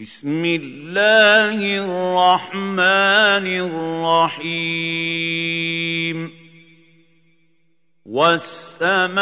بسم 0.00 0.44
الله 0.44 1.84
الرحمن 1.84 3.46
الرحيم. 4.40 6.30
والسماء 8.06 9.20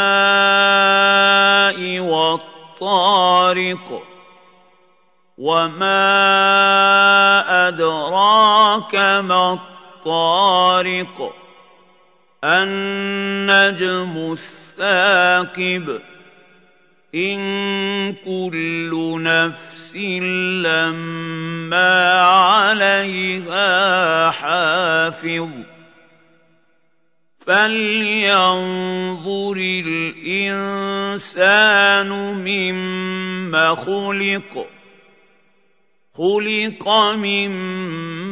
والطارق 1.98 4.02
وما 5.38 5.98
أدراك 7.68 8.94
ما 9.24 9.52
الطارق. 9.52 11.34
النجم 12.44 14.32
الثاقب 14.32 16.00
إن 17.14 18.12
كل 18.12 19.22
نفس 19.22 19.96
لما 20.64 22.20
عليها 22.20 24.30
حافظ. 24.30 25.48
فلينظر 27.46 29.56
الانسان 29.86 32.08
مما 32.44 33.74
خلق. 33.74 34.66
خلق 36.14 36.88
من 37.16 37.50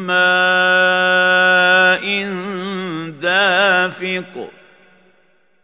ماء 0.06 2.06
دافق. 3.20 4.50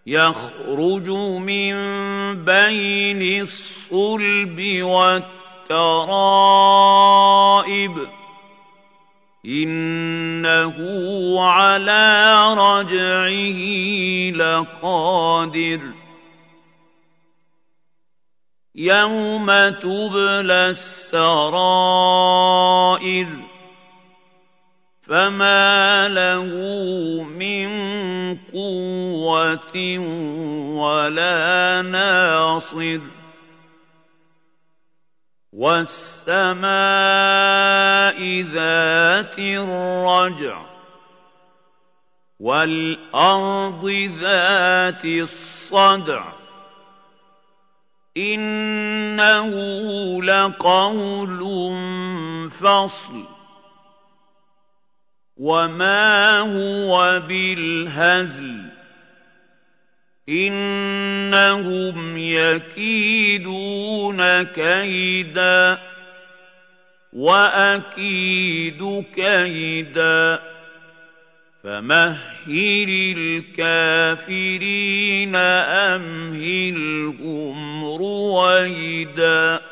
يخرج 0.06 1.09
من 1.38 1.74
بين 2.45 3.42
الصلب 3.42 4.83
والترائب. 4.83 5.92
إنه 9.47 10.77
على 11.41 12.45
رجعه 12.55 13.61
لقادر. 14.36 15.80
يوم 18.75 19.47
تبلى 19.69 20.70
السرائر. 20.70 21.42
فما 25.03 26.08
له 26.08 26.45
من 27.23 27.69
قوه 28.34 28.81
ولا 30.77 31.83
ناصر 31.83 33.00
والسماء 35.52 36.62
ذات 38.42 39.39
الرجع 39.39 40.62
والأرض 42.41 43.89
ذات 44.20 45.05
الصدع 45.05 46.24
إنه 48.17 49.52
لقول 50.22 51.41
فصل 52.50 53.24
وما 55.36 56.39
هو 56.39 57.20
بالهزل 57.28 58.61
انهم 60.28 62.19
يكيدون 62.19 63.83
كيدا 64.42 65.79
واكيد 67.12 69.05
كيدا 69.14 70.42
فمهل 71.62 73.14
الكافرين 73.19 75.36
امهلهم 76.17 77.85
رويدا 77.85 79.71